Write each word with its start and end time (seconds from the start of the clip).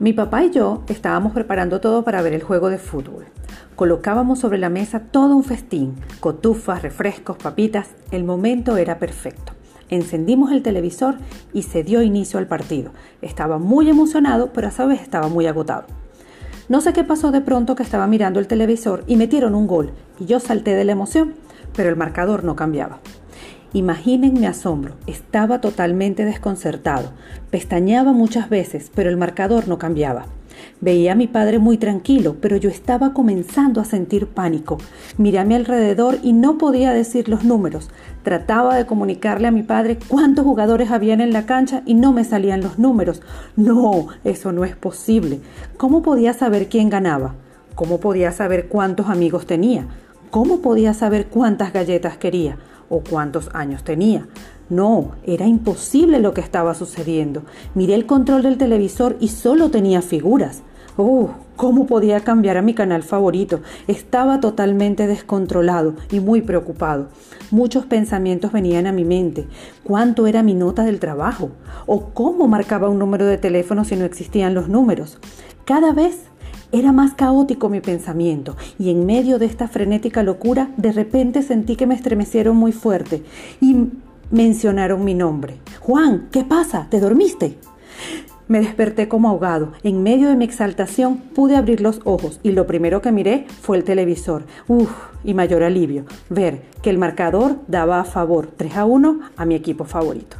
Mi 0.00 0.14
papá 0.14 0.42
y 0.44 0.50
yo 0.50 0.82
estábamos 0.88 1.34
preparando 1.34 1.82
todo 1.82 2.04
para 2.04 2.22
ver 2.22 2.32
el 2.32 2.42
juego 2.42 2.70
de 2.70 2.78
fútbol. 2.78 3.26
Colocábamos 3.76 4.38
sobre 4.38 4.56
la 4.56 4.70
mesa 4.70 5.00
todo 5.00 5.36
un 5.36 5.44
festín, 5.44 5.94
cotufas, 6.20 6.80
refrescos, 6.80 7.36
papitas. 7.36 7.90
El 8.10 8.24
momento 8.24 8.78
era 8.78 8.98
perfecto. 8.98 9.52
Encendimos 9.90 10.52
el 10.52 10.62
televisor 10.62 11.16
y 11.52 11.64
se 11.64 11.82
dio 11.82 12.00
inicio 12.00 12.38
al 12.38 12.46
partido. 12.46 12.92
Estaba 13.20 13.58
muy 13.58 13.90
emocionado, 13.90 14.54
pero 14.54 14.68
a 14.68 14.70
su 14.70 14.86
vez 14.86 15.02
estaba 15.02 15.28
muy 15.28 15.46
agotado. 15.46 15.84
No 16.70 16.80
sé 16.80 16.94
qué 16.94 17.04
pasó 17.04 17.30
de 17.30 17.42
pronto 17.42 17.74
que 17.74 17.82
estaba 17.82 18.06
mirando 18.06 18.40
el 18.40 18.46
televisor 18.46 19.04
y 19.06 19.16
metieron 19.16 19.54
un 19.54 19.66
gol 19.66 19.92
y 20.18 20.24
yo 20.24 20.40
salté 20.40 20.76
de 20.76 20.86
la 20.86 20.92
emoción, 20.92 21.34
pero 21.76 21.90
el 21.90 21.96
marcador 21.96 22.42
no 22.42 22.56
cambiaba. 22.56 23.00
Imaginen 23.72 24.34
mi 24.34 24.46
asombro, 24.46 24.94
estaba 25.06 25.60
totalmente 25.60 26.24
desconcertado, 26.24 27.12
pestañeaba 27.50 28.12
muchas 28.12 28.50
veces, 28.50 28.90
pero 28.92 29.10
el 29.10 29.16
marcador 29.16 29.68
no 29.68 29.78
cambiaba. 29.78 30.26
Veía 30.80 31.12
a 31.12 31.14
mi 31.14 31.28
padre 31.28 31.60
muy 31.60 31.78
tranquilo, 31.78 32.36
pero 32.40 32.56
yo 32.56 32.68
estaba 32.68 33.12
comenzando 33.12 33.80
a 33.80 33.84
sentir 33.84 34.26
pánico. 34.26 34.78
Miré 35.18 35.38
a 35.38 35.44
mi 35.44 35.54
alrededor 35.54 36.18
y 36.22 36.32
no 36.32 36.58
podía 36.58 36.92
decir 36.92 37.28
los 37.28 37.44
números. 37.44 37.90
Trataba 38.24 38.74
de 38.74 38.86
comunicarle 38.86 39.46
a 39.46 39.52
mi 39.52 39.62
padre 39.62 39.98
cuántos 40.08 40.44
jugadores 40.44 40.90
habían 40.90 41.20
en 41.20 41.32
la 41.32 41.46
cancha 41.46 41.82
y 41.86 41.94
no 41.94 42.12
me 42.12 42.24
salían 42.24 42.62
los 42.62 42.78
números. 42.78 43.22
No, 43.56 44.08
eso 44.24 44.50
no 44.52 44.64
es 44.64 44.74
posible. 44.74 45.40
¿Cómo 45.76 46.02
podía 46.02 46.32
saber 46.32 46.68
quién 46.68 46.90
ganaba? 46.90 47.34
¿Cómo 47.76 48.00
podía 48.00 48.32
saber 48.32 48.68
cuántos 48.68 49.08
amigos 49.08 49.46
tenía? 49.46 49.86
¿Cómo 50.30 50.60
podía 50.60 50.92
saber 50.92 51.26
cuántas 51.26 51.72
galletas 51.72 52.16
quería? 52.16 52.56
O 52.90 53.00
cuántos 53.00 53.48
años 53.54 53.82
tenía. 53.84 54.28
No, 54.68 55.12
era 55.24 55.46
imposible 55.46 56.20
lo 56.20 56.34
que 56.34 56.42
estaba 56.42 56.74
sucediendo. 56.74 57.42
Miré 57.74 57.94
el 57.94 58.04
control 58.04 58.42
del 58.42 58.58
televisor 58.58 59.16
y 59.18 59.28
solo 59.28 59.70
tenía 59.70 60.02
figuras. 60.02 60.62
¡Uh! 60.98 61.28
¿Cómo 61.56 61.86
podía 61.86 62.20
cambiar 62.20 62.56
a 62.56 62.62
mi 62.62 62.72
canal 62.72 63.02
favorito? 63.02 63.60
Estaba 63.86 64.40
totalmente 64.40 65.06
descontrolado 65.06 65.94
y 66.10 66.20
muy 66.20 66.40
preocupado. 66.40 67.08
Muchos 67.50 67.84
pensamientos 67.84 68.52
venían 68.52 68.86
a 68.86 68.92
mi 68.92 69.04
mente. 69.04 69.46
¿Cuánto 69.84 70.26
era 70.26 70.42
mi 70.42 70.54
nota 70.54 70.84
del 70.84 71.00
trabajo? 71.00 71.50
¿O 71.86 72.10
cómo 72.14 72.48
marcaba 72.48 72.88
un 72.88 72.98
número 72.98 73.26
de 73.26 73.38
teléfono 73.38 73.84
si 73.84 73.96
no 73.96 74.04
existían 74.04 74.54
los 74.54 74.68
números? 74.68 75.18
Cada 75.64 75.92
vez 75.92 76.30
era 76.72 76.92
más 76.92 77.14
caótico 77.14 77.68
mi 77.68 77.80
pensamiento 77.80 78.56
y 78.78 78.90
en 78.90 79.06
medio 79.06 79.38
de 79.38 79.46
esta 79.46 79.68
frenética 79.68 80.22
locura 80.22 80.70
de 80.76 80.92
repente 80.92 81.42
sentí 81.42 81.76
que 81.76 81.86
me 81.86 81.94
estremecieron 81.94 82.56
muy 82.56 82.72
fuerte 82.72 83.22
y 83.60 83.88
mencionaron 84.30 85.04
mi 85.04 85.14
nombre. 85.14 85.56
Juan, 85.80 86.28
¿qué 86.30 86.44
pasa? 86.44 86.86
¿Te 86.90 87.00
dormiste? 87.00 87.58
Me 88.48 88.60
desperté 88.60 89.08
como 89.08 89.28
ahogado. 89.28 89.72
En 89.84 90.02
medio 90.02 90.28
de 90.28 90.34
mi 90.34 90.44
exaltación 90.44 91.18
pude 91.18 91.56
abrir 91.56 91.80
los 91.80 92.00
ojos 92.04 92.40
y 92.42 92.50
lo 92.50 92.66
primero 92.66 93.00
que 93.00 93.12
miré 93.12 93.46
fue 93.60 93.76
el 93.76 93.84
televisor. 93.84 94.44
Uf, 94.66 94.90
y 95.22 95.34
mayor 95.34 95.62
alivio, 95.62 96.04
ver 96.30 96.62
que 96.82 96.90
el 96.90 96.98
marcador 96.98 97.58
daba 97.68 98.00
a 98.00 98.04
favor 98.04 98.48
3 98.56 98.76
a 98.76 98.84
1 98.86 99.20
a 99.36 99.44
mi 99.44 99.54
equipo 99.54 99.84
favorito. 99.84 100.36